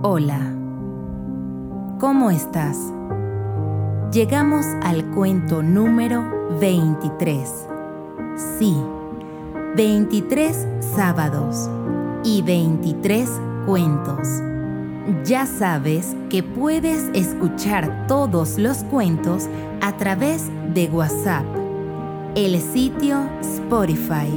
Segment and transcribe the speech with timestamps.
[0.00, 0.38] Hola,
[1.98, 2.78] ¿cómo estás?
[4.12, 6.24] Llegamos al cuento número
[6.60, 7.66] 23.
[8.60, 8.76] Sí,
[9.74, 11.68] 23 sábados
[12.22, 13.28] y 23
[13.66, 14.28] cuentos.
[15.24, 19.48] Ya sabes que puedes escuchar todos los cuentos
[19.80, 20.44] a través
[20.74, 21.44] de WhatsApp,
[22.36, 24.30] el sitio Spotify,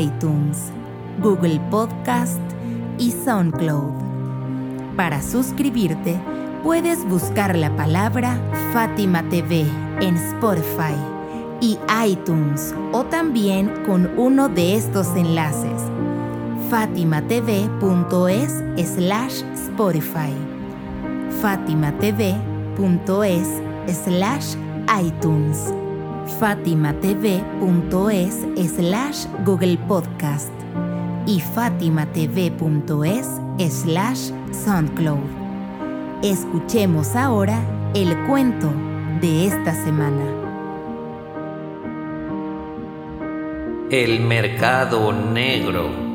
[0.00, 0.72] iTunes,
[1.20, 2.40] Google Podcast
[2.96, 4.05] y SoundCloud.
[4.96, 6.18] Para suscribirte,
[6.62, 8.40] puedes buscar la palabra
[8.72, 9.66] Fátima TV
[10.00, 10.94] en Spotify
[11.60, 15.82] y iTunes o también con uno de estos enlaces.
[16.70, 20.32] Fatimatv.es slash Spotify.
[21.42, 23.48] Fatimatv.es
[24.04, 24.56] slash
[24.98, 25.74] iTunes.
[26.40, 28.34] Fatimatv.es
[28.74, 30.50] slash Google Podcast
[31.26, 33.26] y fatimatv.es
[33.72, 34.30] slash
[34.64, 35.18] SoundCloud.
[36.22, 37.60] Escuchemos ahora
[37.94, 38.72] el cuento
[39.20, 40.24] de esta semana.
[43.90, 46.06] El mercado negro.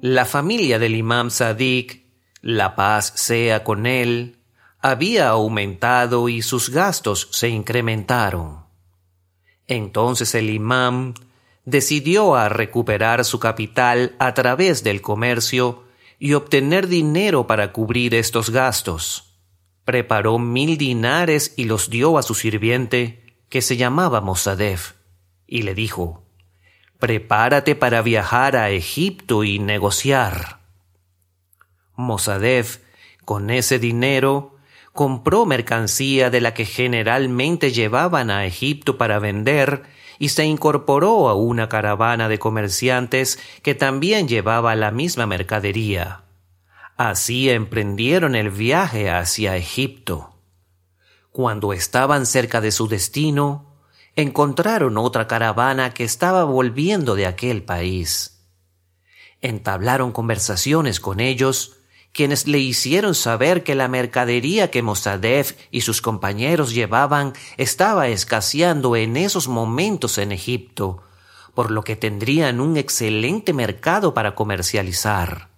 [0.00, 2.06] La familia del imam Sadiq,
[2.40, 4.38] la paz sea con él,
[4.80, 8.61] había aumentado y sus gastos se incrementaron.
[9.72, 11.14] Entonces el imam
[11.64, 15.84] decidió a recuperar su capital a través del comercio
[16.18, 19.38] y obtener dinero para cubrir estos gastos.
[19.86, 24.92] Preparó mil dinares y los dio a su sirviente, que se llamaba Mosadef,
[25.46, 26.22] y le dijo,
[26.98, 30.60] Prepárate para viajar a Egipto y negociar.
[31.96, 32.80] Mosadef,
[33.24, 34.56] con ese dinero,
[34.92, 39.82] compró mercancía de la que generalmente llevaban a Egipto para vender
[40.18, 46.22] y se incorporó a una caravana de comerciantes que también llevaba la misma mercadería.
[46.96, 50.34] Así emprendieron el viaje hacia Egipto.
[51.30, 53.78] Cuando estaban cerca de su destino,
[54.14, 58.44] encontraron otra caravana que estaba volviendo de aquel país.
[59.40, 61.78] Entablaron conversaciones con ellos,
[62.12, 68.96] quienes le hicieron saber que la mercadería que Mossadef y sus compañeros llevaban estaba escaseando
[68.96, 71.02] en esos momentos en Egipto,
[71.54, 75.50] por lo que tendrían un excelente mercado para comercializar.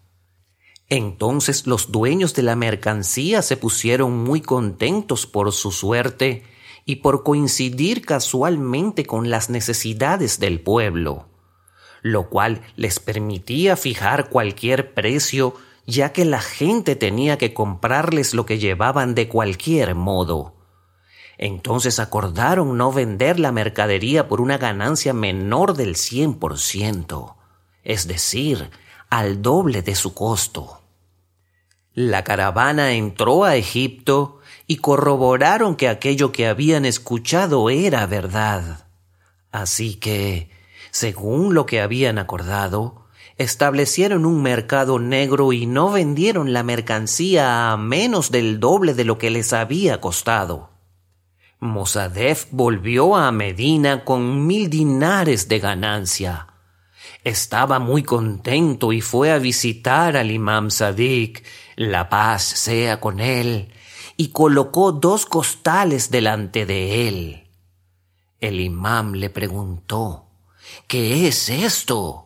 [0.88, 6.44] Entonces los dueños de la mercancía se pusieron muy contentos por su suerte
[6.84, 11.28] y por coincidir casualmente con las necesidades del pueblo,
[12.02, 15.54] lo cual les permitía fijar cualquier precio
[15.86, 20.54] ya que la gente tenía que comprarles lo que llevaban de cualquier modo.
[21.36, 27.36] Entonces acordaron no vender la mercadería por una ganancia menor del cien por ciento,
[27.82, 28.70] es decir,
[29.10, 30.80] al doble de su costo.
[31.92, 38.88] La caravana entró a Egipto y corroboraron que aquello que habían escuchado era verdad.
[39.52, 40.50] Así que,
[40.90, 43.03] según lo que habían acordado,
[43.36, 49.18] establecieron un mercado negro y no vendieron la mercancía a menos del doble de lo
[49.18, 50.70] que les había costado.
[51.58, 56.48] Mosadef volvió a Medina con mil dinares de ganancia.
[57.24, 61.42] Estaba muy contento y fue a visitar al imam Sadiq,
[61.76, 63.72] la paz sea con él,
[64.16, 67.50] y colocó dos costales delante de él.
[68.40, 70.28] El imam le preguntó,
[70.86, 72.23] ¿Qué es esto?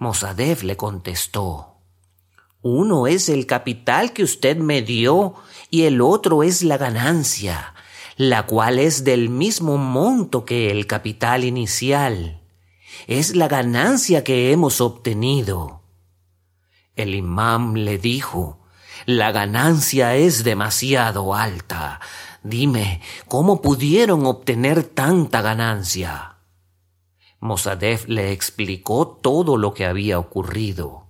[0.00, 1.76] Mosadef le contestó,
[2.62, 5.34] Uno es el capital que usted me dio
[5.68, 7.74] y el otro es la ganancia,
[8.16, 12.40] la cual es del mismo monto que el capital inicial.
[13.08, 15.82] Es la ganancia que hemos obtenido.
[16.96, 18.58] El imam le dijo,
[19.04, 22.00] La ganancia es demasiado alta.
[22.42, 26.39] Dime, ¿cómo pudieron obtener tanta ganancia?
[27.40, 31.06] Mosadef le explicó todo lo que había ocurrido.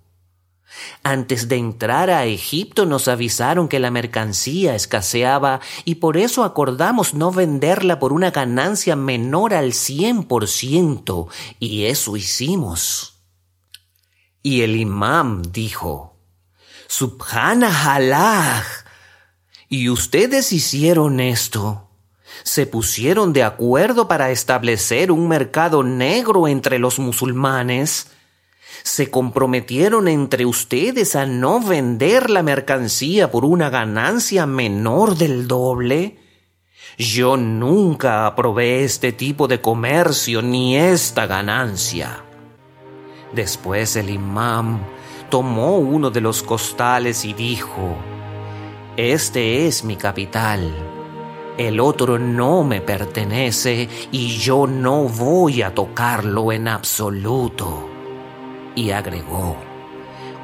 [1.02, 7.14] Antes de entrar a Egipto nos avisaron que la mercancía escaseaba y por eso acordamos
[7.14, 11.28] no venderla por una ganancia menor al cien por ciento,
[11.58, 13.16] y eso hicimos.
[14.42, 16.16] Y el imam dijo,
[16.86, 18.62] Subhanallah,
[19.68, 21.89] ¿y ustedes hicieron esto?
[22.42, 28.08] Se pusieron de acuerdo para establecer un mercado negro entre los musulmanes,
[28.82, 36.18] se comprometieron entre ustedes a no vender la mercancía por una ganancia menor del doble.
[36.96, 42.24] Yo nunca aprobé este tipo de comercio ni esta ganancia.
[43.32, 44.86] Después el imán
[45.30, 47.96] tomó uno de los costales y dijo,
[48.96, 50.74] Este es mi capital,
[51.60, 57.86] el otro no me pertenece y yo no voy a tocarlo en absoluto.
[58.74, 59.56] Y agregó,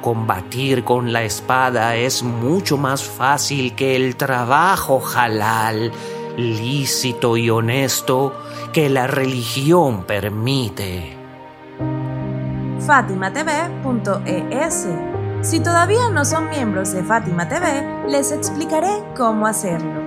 [0.01, 5.91] Combatir con la espada es mucho más fácil que el trabajo halal,
[6.37, 8.39] lícito y honesto
[8.71, 11.17] que la religión permite.
[12.85, 14.87] FátimaTV.es
[15.41, 20.06] Si todavía no son miembros de Fátima TV, les explicaré cómo hacerlo.